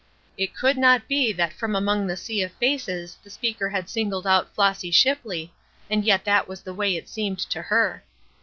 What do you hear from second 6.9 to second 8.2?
it seemed to her.